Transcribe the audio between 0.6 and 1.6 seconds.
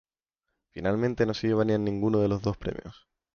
Finalmente no se